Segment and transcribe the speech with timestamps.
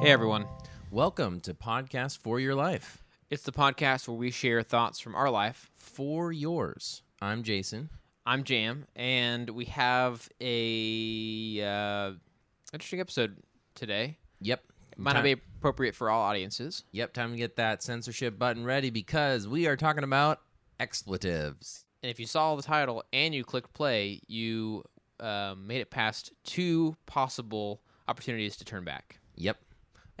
[0.00, 0.46] Hey everyone.
[0.90, 3.04] Welcome to Podcast for Your Life.
[3.28, 5.70] It's the podcast where we share thoughts from our life.
[5.76, 7.02] For yours.
[7.20, 7.90] I'm Jason.
[8.24, 12.12] I'm Jam, and we have a uh,
[12.72, 13.36] interesting episode
[13.74, 14.16] today.
[14.40, 14.64] Yep.
[14.92, 16.84] It might not be appropriate for all audiences.
[16.92, 20.40] Yep, time to get that censorship button ready because we are talking about
[20.80, 21.84] expletives.
[22.02, 24.82] And if you saw the title and you clicked play, you
[25.20, 29.18] um, made it past two possible opportunities to turn back.
[29.36, 29.58] Yep.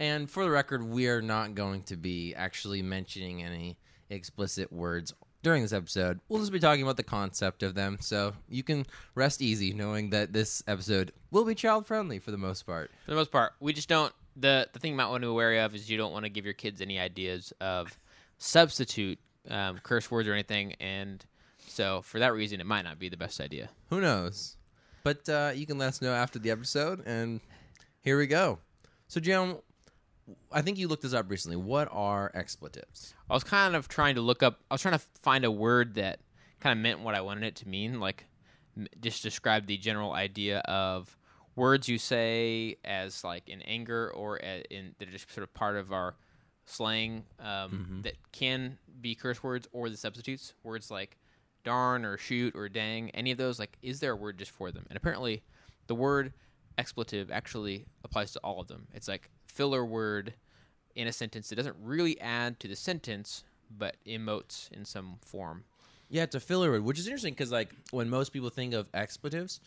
[0.00, 3.76] And for the record, we are not going to be actually mentioning any
[4.08, 6.20] explicit words during this episode.
[6.30, 10.08] We'll just be talking about the concept of them, so you can rest easy knowing
[10.10, 12.90] that this episode will be child friendly for the most part.
[13.04, 14.14] For the most part, we just don't.
[14.34, 16.30] the The thing you might want to be wary of is you don't want to
[16.30, 17.98] give your kids any ideas of
[18.38, 19.18] substitute
[19.50, 21.22] um, curse words or anything, and
[21.66, 23.68] so for that reason, it might not be the best idea.
[23.90, 24.56] Who knows?
[25.04, 27.40] But uh, you can let us know after the episode, and
[28.00, 28.60] here we go.
[29.08, 29.56] So, Jim,
[30.52, 31.56] I think you looked this up recently.
[31.56, 33.14] What are expletives?
[33.28, 34.60] I was kind of trying to look up.
[34.70, 36.20] I was trying to find a word that
[36.60, 38.26] kind of meant what I wanted it to mean, like
[38.76, 41.16] m- just describe the general idea of
[41.56, 45.52] words you say as like in anger or a, in that are just sort of
[45.54, 46.14] part of our
[46.66, 51.16] slang um, that can be curse words or the substitutes words like
[51.64, 53.10] darn or shoot or dang.
[53.10, 54.86] Any of those, like, is there a word just for them?
[54.88, 55.42] And apparently,
[55.88, 56.32] the word
[56.78, 58.86] expletive actually applies to all of them.
[58.94, 60.34] It's like filler word
[60.94, 65.64] in a sentence that doesn't really add to the sentence but emotes in some form.
[66.08, 68.88] Yeah, it's a filler word, which is interesting because, like, when most people think of
[68.92, 69.60] expletives,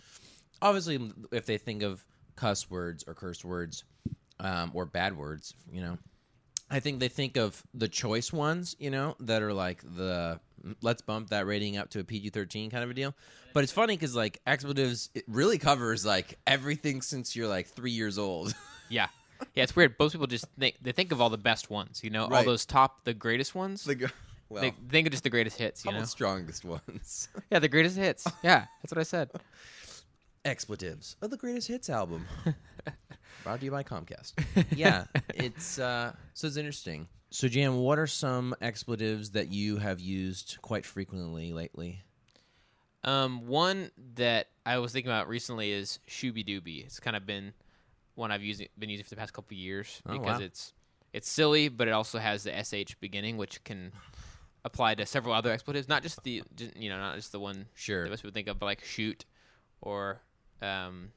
[0.62, 2.04] obviously, if they think of
[2.36, 3.86] cuss words or curse words
[4.42, 5.98] um, or bad words, you know,
[6.70, 10.40] I think they think of the choice ones, you know, that are like the
[10.81, 13.14] let's bump that rating up to a PG 13 kind of a deal.
[13.53, 17.92] But it's funny because, like, expletives, it really covers, like, everything since you're, like, three
[17.92, 18.53] years old.
[18.89, 19.08] Yeah.
[19.56, 19.95] Yeah, it's weird.
[20.00, 22.66] Most people just think they think of all the best ones, you know, all those
[22.66, 23.84] top, the greatest ones.
[23.85, 24.09] the,
[24.50, 25.97] well, they think of just the greatest hits, you know.
[25.97, 27.28] about strongest ones?
[27.51, 28.28] Yeah, the greatest hits.
[28.44, 29.31] Yeah, that's what I said.
[30.45, 32.25] expletives of the greatest hits album
[33.44, 34.34] brought to you by comcast
[34.75, 39.99] yeah it's uh so it's interesting so jam what are some expletives that you have
[39.99, 42.01] used quite frequently lately
[43.03, 46.85] Um, one that I was thinking about recently is Shooby Dooby.
[46.85, 47.53] It's kind of been
[48.16, 50.45] one I've used been using for the past couple of years Oh, because wow.
[50.45, 50.73] it's
[51.11, 53.91] it's silly, but it also has the sh beginning, which can
[54.63, 56.44] apply to several other expletives, not just the
[56.77, 58.03] you know not just the one Sure.
[58.03, 59.25] that most people think of, but like shoot
[59.81, 60.21] or
[60.61, 61.11] um,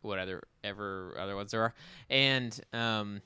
[0.00, 1.74] what other ever other ones there are,
[2.10, 3.22] and um,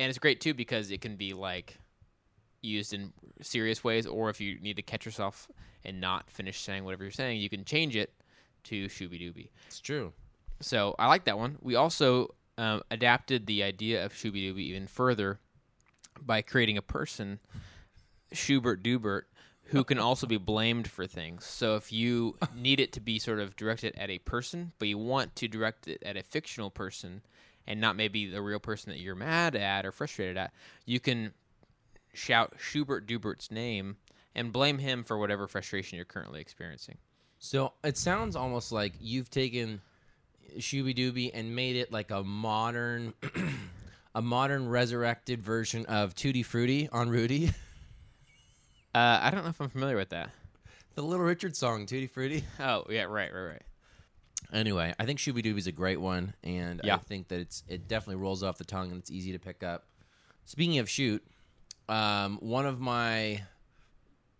[0.00, 1.78] and it's great too because it can be like
[2.62, 3.12] used in
[3.42, 5.48] serious ways, or if you need to catch yourself
[5.84, 8.12] and not finish saying whatever you're saying, you can change it
[8.64, 9.50] to shooby dooby.
[9.66, 10.12] it's true
[10.60, 11.58] So I like that one.
[11.60, 15.38] We also um, adapted the idea of shooby dooby even further
[16.20, 17.38] by creating a person,
[18.32, 19.22] Schubert Dubert,
[19.64, 21.44] who can also be blamed for things.
[21.44, 24.98] So if you need it to be sort of directed at a person, but you
[24.98, 27.22] want to direct it at a fictional person
[27.66, 30.52] and not maybe the real person that you're mad at or frustrated at,
[30.86, 31.32] you can
[32.12, 33.96] shout Schubert Dubert's name
[34.34, 36.98] and blame him for whatever frustration you're currently experiencing.
[37.38, 39.80] so it sounds almost like you've taken
[40.58, 43.12] shooby dooby and made it like a modern
[44.14, 47.50] a modern resurrected version of tutti frutti on rudy
[48.92, 50.30] Uh, I don't know if I'm familiar with that.
[50.96, 53.62] the little richard song tutti frutti Oh, yeah, right, right, right.
[54.52, 58.22] Anyway, I think Shooby Dooby's a great one, and I think that it's it definitely
[58.22, 59.84] rolls off the tongue and it's easy to pick up.
[60.44, 61.22] Speaking of shoot,
[61.88, 63.42] um, one of my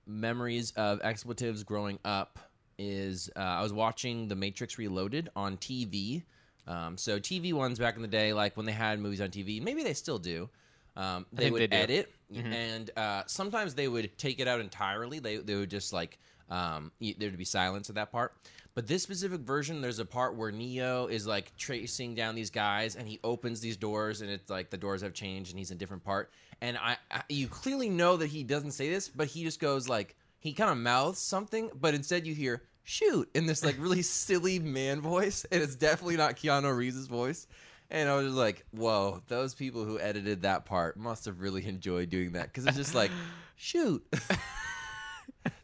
[0.06, 2.38] memories of expletives growing up
[2.78, 6.22] is uh, I was watching The Matrix Reloaded on TV.
[6.66, 9.62] Um, so TV ones back in the day, like when they had movies on TV,
[9.62, 10.48] maybe they still do.
[10.96, 11.76] Um, they think would they do.
[11.76, 15.18] edit, and uh, sometimes they would take it out entirely.
[15.18, 16.18] They they would just like
[16.50, 18.34] um, y- there would be silence at that part.
[18.74, 22.96] But this specific version, there's a part where Neo is like tracing down these guys,
[22.96, 25.76] and he opens these doors, and it's like the doors have changed, and he's in
[25.76, 26.30] a different part.
[26.60, 29.88] And I, I you clearly know that he doesn't say this, but he just goes
[29.88, 34.02] like he kind of mouths something, but instead you hear shoot in this like really
[34.02, 37.46] silly man voice, and it's definitely not Keanu Reeves' voice.
[37.92, 41.66] And I was just like, whoa, those people who edited that part must have really
[41.66, 43.10] enjoyed doing that because it's just like,
[43.56, 44.06] shoot.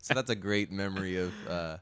[0.06, 1.76] so that's a great memory of uh,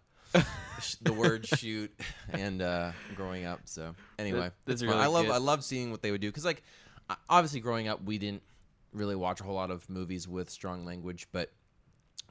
[0.80, 1.92] sh- the word shoot
[2.30, 3.60] and uh, growing up.
[3.66, 5.34] So anyway, that's really I love good.
[5.34, 6.62] I love seeing what they would do because like
[7.28, 8.42] obviously growing up we didn't
[8.94, 11.52] really watch a whole lot of movies with strong language, but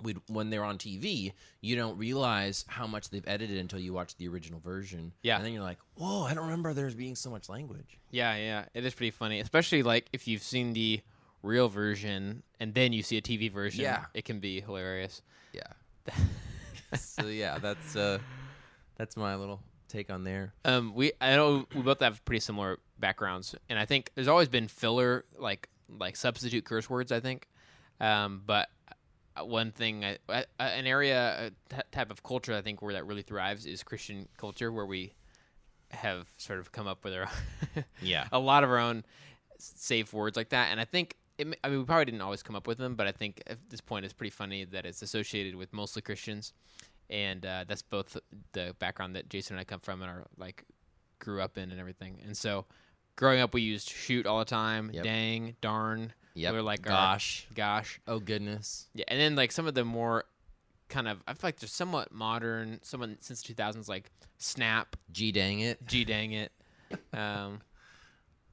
[0.02, 4.16] we'd when they're on TV, you don't realize how much they've edited until you watch
[4.18, 5.14] the original version.
[5.22, 5.36] Yeah.
[5.36, 8.00] and then you're like, whoa, I don't remember there being so much language.
[8.10, 11.02] Yeah, yeah, it is pretty funny, especially like if you've seen the
[11.44, 13.84] real version and then you see a TV version.
[13.84, 14.06] Yeah.
[14.16, 15.22] it can be hilarious.
[15.52, 15.62] Yeah.
[16.96, 18.20] so yeah, that's uh,
[18.98, 20.54] that's my little take on there.
[20.66, 24.50] Um, we I know we both have pretty similar backgrounds, and I think there's always
[24.50, 27.12] been filler like like substitute curse words.
[27.12, 27.48] I think,
[28.00, 28.70] um, but
[29.38, 32.94] uh, one thing, I, I, an area, a t- type of culture, I think where
[32.94, 35.14] that really thrives is Christian culture, where we
[35.92, 37.30] have sort of come up with our
[38.02, 38.28] Yeah.
[38.32, 39.04] a lot of our own
[39.58, 41.16] safe words like that, and I think.
[41.38, 43.58] It, I mean, we probably didn't always come up with them, but I think at
[43.70, 46.54] this point it's pretty funny that it's associated with mostly Christians,
[47.10, 48.18] and uh, that's both
[48.52, 50.64] the background that Jason and I come from and are like
[51.20, 52.20] grew up in and everything.
[52.24, 52.66] And so,
[53.16, 55.04] growing up, we used shoot all the time, Yep.
[55.04, 56.54] dang, darn, Yep.
[56.54, 57.48] We're like our- gosh.
[57.56, 58.90] gosh, Oh goodness.
[58.94, 59.06] yeah.
[59.08, 60.26] And then like some of the more
[60.90, 65.32] kind of I feel like they're somewhat modern, someone since two thousands like snap, G
[65.32, 65.84] dang it.
[65.88, 66.52] G dang it,
[67.14, 67.62] um,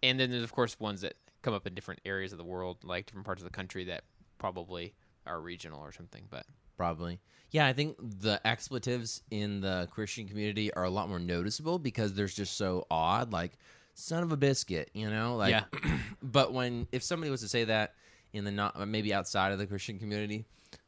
[0.02, 2.78] and then there's of course ones that come up in different areas of the world,
[2.84, 4.04] like different parts of the country that
[4.38, 4.94] probably
[5.26, 6.24] are regional or something.
[6.30, 6.46] But
[6.76, 7.20] Probably.
[7.50, 12.14] Yeah, I think the expletives in the Christian community are a lot more noticeable because
[12.14, 13.32] they're just so odd.
[13.32, 13.52] Like,
[13.92, 15.36] son of a biscuit, you know?
[15.36, 15.64] Like, Yeah.
[16.22, 17.96] but when, if somebody was to say that
[18.32, 20.46] in the not, maybe outside of the Christian community,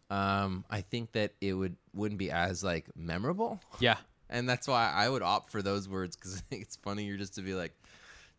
[0.09, 3.61] um, I think that it would, wouldn't be as, like, memorable.
[3.79, 3.99] yeah,
[4.31, 7.35] And that's why I would opt for those words because I think it's funnier just
[7.35, 7.73] to be like,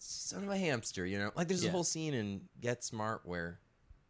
[0.03, 1.31] son of a hamster, you know?
[1.35, 1.69] Like, there's Yeah.
[1.69, 3.59] a whole scene in Get Smart where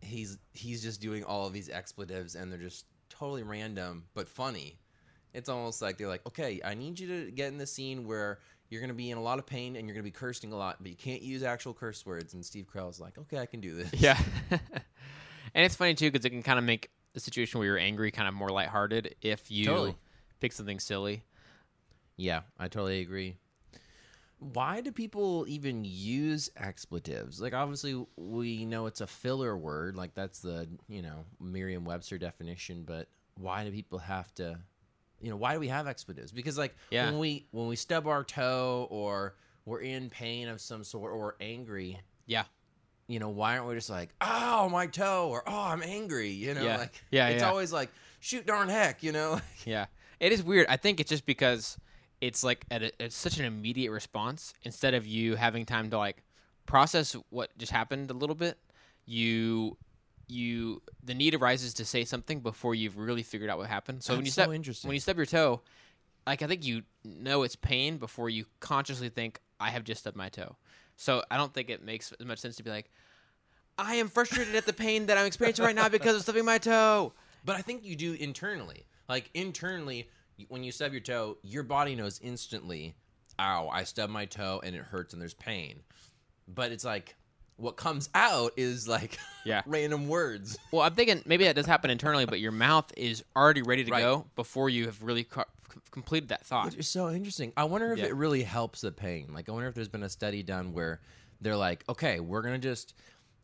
[0.01, 4.79] he's he's just doing all of these expletives and they're just totally random but funny.
[5.33, 8.39] It's almost like they're like, okay, I need you to get in the scene where
[8.69, 10.51] you're going to be in a lot of pain and you're going to be cursing
[10.51, 12.33] a lot, but you can't use actual curse words.
[12.33, 13.91] And Steve Carell's like, okay, I can do this.
[13.93, 14.19] Yeah.
[14.51, 18.11] and it's funny too because it can kind of make the situation where you're angry
[18.11, 19.95] kind of more lighthearted if you Totally.
[20.39, 21.23] pick something silly.
[22.17, 23.37] Yeah, I totally agree.
[24.51, 27.39] Why do people even use expletives?
[27.41, 29.95] Like, obviously, we know it's a filler word.
[29.95, 32.83] Like, that's the, you know, Merriam Webster definition.
[32.83, 33.07] But
[33.39, 34.59] why do people have to,
[35.21, 36.31] you know, why do we have expletives?
[36.31, 37.05] Because, like, Yeah.
[37.05, 39.35] when we when we stub our toe or
[39.65, 42.43] we're in pain of some sort or we're angry, Yeah.
[43.07, 46.31] you know, why aren't we just like, oh, my toe or oh, I'm angry?
[46.31, 46.77] You know, Yeah.
[46.77, 47.49] like, Yeah, it's yeah.
[47.49, 49.39] always like, shoot darn heck, you know?
[49.65, 49.85] Yeah.
[50.19, 50.67] It is weird.
[50.67, 51.77] I think it's just because
[52.23, 55.97] it's like at a, it's such an immediate response instead of you having time to
[55.97, 56.23] like
[56.65, 58.57] process what just happened a little bit.
[59.05, 59.75] You
[60.29, 64.03] you the need arises to say something before you've really figured out what happened.
[64.03, 64.87] So when you That's so step interesting.
[64.87, 65.63] when you stub your toe,
[66.25, 70.15] like I think you know it's pain before you consciously think I have just stubbed
[70.15, 70.55] my toe.
[70.95, 72.89] So I don't think it makes as much sense to be like
[73.77, 76.57] I am frustrated at the pain that I'm experiencing right now because of stubbing my
[76.57, 77.11] toe.
[77.43, 78.85] But I think you do internally.
[79.09, 80.07] Like internally,
[80.47, 82.95] when you stub your toe, your body knows instantly,
[83.39, 85.81] "Ow, I stubbed my toe and it hurts and there's pain."
[86.47, 87.15] But it's like
[87.55, 89.61] what comes out is like Yeah.
[89.65, 90.57] random words.
[90.71, 93.91] Well, I'm thinking maybe that does happen internally, but your mouth is already ready to
[93.91, 94.01] Right.
[94.01, 95.45] go before you have really co-
[95.91, 96.65] completed that thought.
[96.65, 97.53] Which is so interesting.
[97.55, 98.05] I wonder if Yeah.
[98.05, 99.33] it really helps the pain.
[99.33, 100.99] Like I wonder if there's been a study done where
[101.41, 102.95] they're like, "Okay, we're going to just,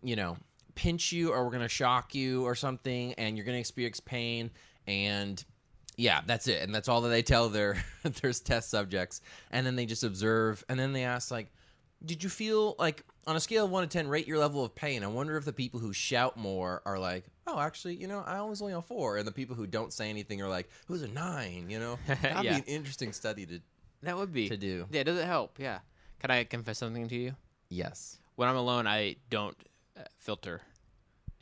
[0.01, 0.37] you know,
[0.75, 3.99] pinch you or we're going to shock you or something and you're going to experience
[3.99, 4.49] pain
[4.87, 5.43] and
[5.99, 6.63] yeah, that's it.
[6.63, 9.21] And that's all that they tell their their test subjects.
[9.51, 11.51] And then they just observe and then they ask like,
[12.05, 14.73] "Did you feel like on a scale of 1 to 10 rate your level of
[14.73, 18.23] pain?" I wonder if the people who shout more are like, "Oh, actually, you know,
[18.25, 20.89] I was only a 4." And the people who don't say anything are like, "It
[20.91, 21.99] was a 9," you know?
[22.07, 22.53] That'd Yeah.
[22.53, 23.59] be an interesting study to
[24.03, 24.85] That would be to do.
[24.91, 25.59] Yeah, does it help?
[25.59, 25.79] Yeah.
[26.19, 27.35] Can I confess something to you?
[27.69, 28.17] Yes.
[28.35, 29.57] When I'm alone, I don't
[29.97, 30.61] uh, filter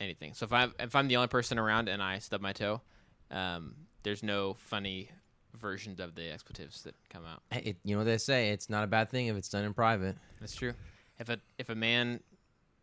[0.00, 0.34] anything.
[0.34, 2.80] So if I'm if I'm the only person around and I stub my toe,
[3.30, 3.74] um,
[4.08, 5.10] there's no funny
[5.60, 7.42] versions of the expletives that come out.
[7.52, 8.48] It, you know what they say?
[8.48, 10.16] It's not a bad thing if it's done in private.
[10.40, 10.72] That's true.
[11.18, 12.20] If a if a man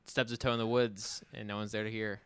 [0.05, 2.21] stubs a toe in the woods and no one's there to hear,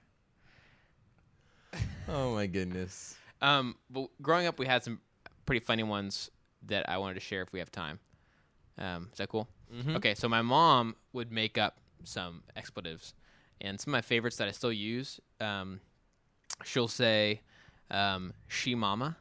[2.09, 3.15] Oh my goodness.
[3.41, 4.99] Um, but growing up, we had some
[5.45, 6.29] pretty funny ones
[6.67, 7.99] that I wanted to share if we have time.
[8.77, 9.47] Um, is that cool?
[9.73, 9.95] Mhm.
[9.95, 13.13] Okay, so my mom would make up some expletives,
[13.61, 15.21] and some of my favorites that I still use.
[15.39, 15.79] Um,
[16.65, 17.41] she'll say,
[17.91, 19.17] um, "she mama"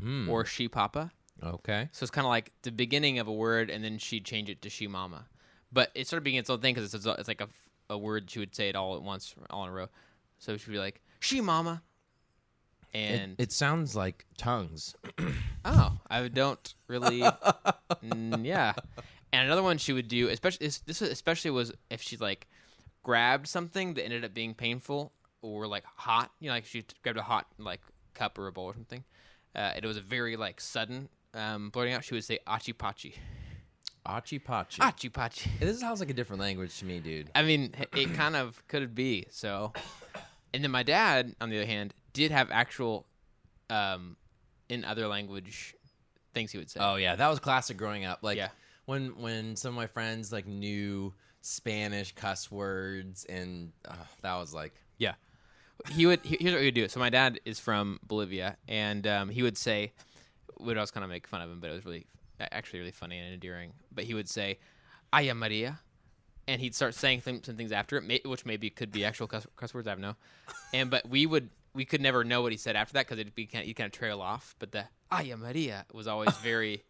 [0.00, 0.28] Hmm.
[0.28, 1.12] or "she papa."
[1.42, 1.88] okay.
[1.92, 4.62] So it's kind of like the beginning of a word, and then she'd change it
[4.62, 5.26] to "she mama."
[5.72, 7.48] But it started being its own thing because it's, it's like a,
[7.88, 9.88] a word she would say it all at once, all in a row.
[10.38, 11.82] So she'd be like, "she mama,"
[12.92, 14.94] and it sounds like tongues.
[15.62, 17.20] Oh, I don't really.
[18.02, 18.72] mm, yeah,
[19.30, 22.48] and another one she would do, especially this, this especially was if she like
[23.02, 25.12] grabbed something that ended up being painful
[25.42, 26.30] or like hot.
[26.40, 27.82] You know, like she grabbed a hot like
[28.14, 29.04] cup or a bowl or something.
[29.54, 32.04] Uh, it was a very like sudden um, blurting out.
[32.04, 33.14] She would say "achi pachi,"
[34.06, 34.78] Achi Pachi.
[34.80, 37.30] "achi pachi." This sounds like a different language to me, dude.
[37.34, 39.72] I mean, it kind of could be so.
[40.54, 43.06] And then my dad, on the other hand, did have actual,
[43.68, 44.16] um,
[44.68, 45.74] in other language,
[46.34, 46.80] things he would say.
[46.82, 48.20] Oh yeah, that was classic growing up.
[48.22, 48.48] Like Yeah.
[48.86, 51.12] when when some of my friends like knew
[51.42, 55.14] Spanish cuss words, and uh, that was like Yeah.
[55.88, 56.20] He would.
[56.24, 56.88] he- Here's what he would do.
[56.88, 59.92] So my dad is from Bolivia, and um, he would say,
[60.58, 62.06] would always kind of make fun of him, but it was really,
[62.40, 63.72] actually, really funny and endearing.
[63.92, 64.58] But he would say,
[65.12, 65.80] "Aya Maria,"
[66.46, 69.26] and he'd start saying th- some things after it, may- which maybe could be actual
[69.26, 69.88] cuss, cuss words.
[69.88, 70.16] I don't know.
[70.74, 73.34] And but we would we could never know what he said after that because it'd
[73.34, 74.54] be kind of, kind of trail off.
[74.58, 76.82] But the "Aya Maria" was always very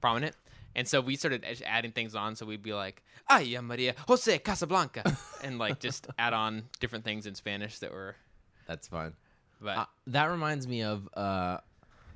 [0.00, 0.36] prominent.
[0.74, 2.36] And so we started adding things on.
[2.36, 5.16] So we'd be like, Ay, Maria, Jose Casablanca.
[5.42, 8.16] and like just add on different things in Spanish that were,
[8.66, 9.14] that's fun.
[9.60, 11.08] but Uh, that reminds me of.
[11.14, 11.58] Uh,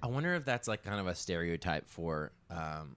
[0.03, 2.97] I wonder if that's like kind of a stereotype for um,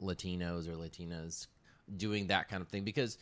[0.00, 1.48] Latinos or Latinas
[1.96, 3.18] doing that kind of thing because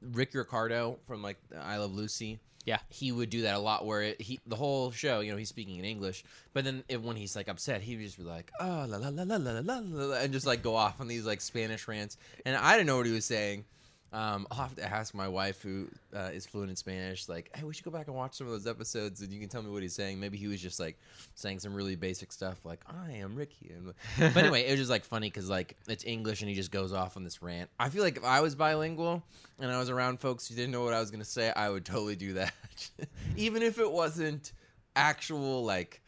[0.00, 2.40] Rick Ricardo from like I Love Lucy.
[2.64, 2.80] Yeah.
[2.90, 3.86] he would do that a lot.
[3.86, 7.00] Where it, he the whole show, you know, he's speaking in English, but then if,
[7.00, 9.52] when he's like upset, he would just be like, "Oh la la la la la
[9.52, 12.72] la la," la," and just like go off on these like Spanish rants, and I
[12.72, 13.64] didn't know what he was saying.
[14.12, 17.64] Um, I'll have to ask my wife, who uh, is fluent in Spanish, like, hey,
[17.64, 19.70] we should go back and watch some of those episodes, and you can tell me
[19.70, 20.18] what he's saying.
[20.18, 20.98] Maybe he was just like
[21.34, 23.70] saying some really basic stuff, like, I am Ricky.
[23.74, 23.92] And,
[24.34, 26.92] but anyway, it was just like funny because like it's English, and he just goes
[26.92, 27.68] off on this rant.
[27.78, 29.22] I feel like if I was bilingual
[29.58, 31.84] and I was around folks who didn't know what I was gonna say, I would
[31.84, 32.54] totally do that,
[33.36, 34.52] even if it wasn't
[34.96, 36.00] actual like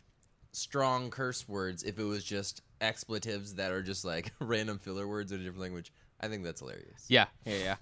[0.52, 1.82] strong curse words.
[1.82, 5.60] If it was just expletives that are just like random filler words in a different
[5.60, 7.04] language, I think that's hilarious.
[7.08, 7.76] yeah, yeah, yeah.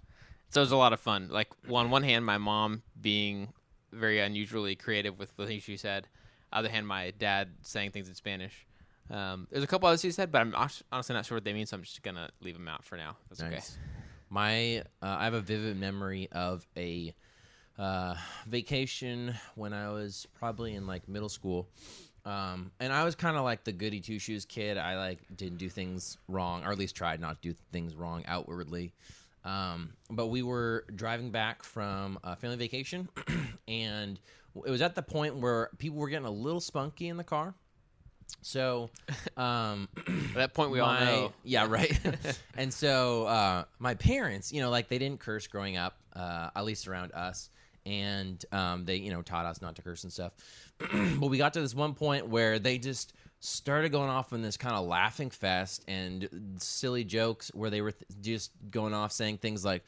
[0.50, 1.28] So it was a lot of fun.
[1.30, 3.52] Like on one hand, my mom being
[3.92, 6.06] very unusually creative with the things she said.
[6.52, 8.66] On the Other hand, my dad saying things in Spanish.
[9.10, 10.54] Um, there's a couple others he said, but I'm
[10.92, 13.16] honestly not sure what they mean, so I'm just gonna leave them out for now.
[13.28, 13.54] That's okay.
[13.54, 13.78] Nice.
[14.30, 17.14] My, uh, I have a vivid memory of a
[17.78, 18.14] uh,
[18.46, 21.68] vacation when I was probably in like middle school.
[22.24, 24.76] Um, and I was kind of like the goody two shoes kid.
[24.76, 28.24] I like didn't do things wrong, or at least tried not to do things wrong
[28.26, 28.92] outwardly.
[29.44, 33.08] Um, but we were driving back from a family vacation,
[33.68, 34.18] and
[34.66, 37.54] it was at the point where people were getting a little spunky in the car.
[38.42, 38.90] So,
[39.36, 41.32] um, At that point, we all know.
[41.44, 41.98] Yeah, right.
[42.56, 46.64] and so uh, my parents, you know, like they didn't curse growing up, uh, at
[46.64, 47.50] least around us,
[47.88, 50.32] and um, they, you know, taught us not to curse and stuff.
[50.78, 54.56] but we got to this one point where they just started going off on this
[54.56, 56.28] kind of laughing fest and
[56.58, 59.84] silly jokes where they were th- just going off saying things like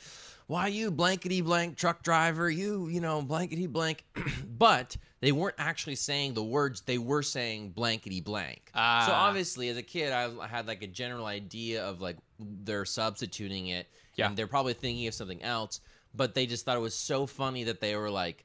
[0.47, 4.05] why you blankety blank truck driver you you know blankety blank
[4.57, 9.27] but they weren't actually saying the words they were saying blankety blank so Ah.
[9.29, 13.67] obviously as a kid I, I had like a general idea of like they're substituting
[13.67, 14.29] it Yeah.
[14.29, 15.81] and they're probably thinking of something else
[16.15, 18.45] but they just thought it was so funny that they were like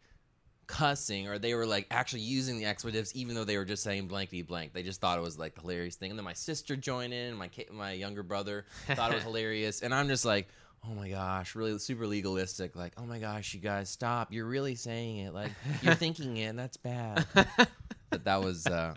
[0.68, 4.08] cussing or they were like actually using the expletives even though they were just saying
[4.08, 4.74] blankety blank.
[4.74, 6.10] They just thought it was like the hilarious thing.
[6.10, 9.82] And then my sister joined in my my younger brother thought it was hilarious.
[9.82, 10.48] And i'm just like
[10.88, 14.32] oh my gosh really super legalistic like oh my gosh you guys stop.
[14.32, 15.34] You're really saying it.
[15.34, 16.46] Like you're thinking it.
[16.46, 17.26] And that's bad.
[18.12, 18.94] But that was uh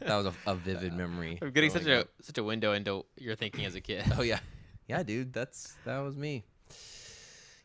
[0.00, 2.08] that was a, a vivid memory I'm getting such a up.
[2.22, 4.04] such a window into your thinking as a kid.
[4.18, 4.40] oh yeah.
[4.88, 6.44] Yeah dude that's that was me.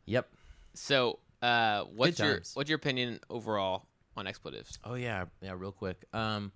[0.06, 0.28] Yep
[0.74, 2.52] So, uh, what's Good your times.
[2.54, 4.80] what's your opinion overall on expletives?
[4.84, 5.54] Oh yeah, yeah.
[5.56, 6.06] Real quick.
[6.14, 6.52] Um,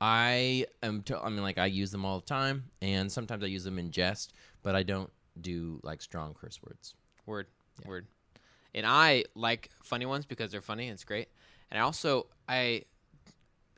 [0.00, 1.02] I am.
[1.02, 3.78] T- I mean, like I use them all the time, and sometimes I use them
[3.78, 4.32] in jest,
[4.62, 5.10] but I don't
[5.40, 6.94] do like strong curse words.
[7.26, 7.46] Word,
[7.84, 8.06] word.
[8.74, 11.28] And I like funny ones because they're funny and it's great.
[11.70, 12.84] And I also I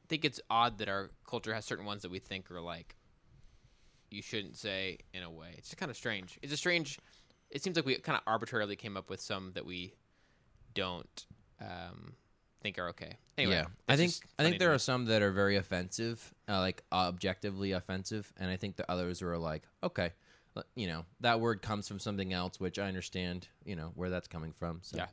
[0.08, 2.96] think it's odd that our culture has certain ones that we think are like
[4.10, 5.54] you shouldn't say in a way.
[5.56, 6.38] It's just kind of strange.
[6.42, 6.98] It's a strange.
[7.50, 9.94] It seems like we kind of arbitrarily came up with some that we
[10.74, 11.26] don't
[11.60, 12.14] um,
[12.62, 13.16] think are okay.
[13.36, 16.82] Anyway, yeah, I think I think there are some that are very offensive, uh, like
[16.92, 20.12] objectively offensive, and I think the others are like, okay,
[20.74, 24.28] you know, that word comes from something else, which I understand, you know, where that's
[24.28, 24.80] coming from.
[24.82, 24.98] So.
[24.98, 25.06] Yeah.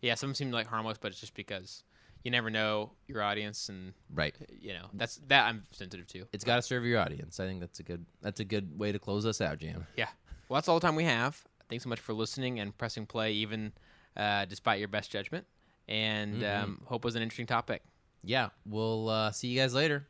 [0.00, 1.82] Yeah, some seem like harmless, but it's just because
[2.24, 4.34] you never know your audience, and right.
[4.60, 6.26] you know that's that I'm sensitive to.
[6.32, 7.40] It's got to serve your audience.
[7.40, 9.86] I think that's a good that's a good way to close us out, Jam.
[9.96, 10.08] Yeah.
[10.48, 11.42] Well, that's all the time we have.
[11.74, 13.72] Thanks so much for listening and pressing play, even
[14.16, 15.44] uh, despite your best judgment.
[15.88, 16.62] And Mhm.
[16.62, 17.82] um, hope was an interesting topic.
[18.22, 20.06] Yeah, we'll uh, see you guys later.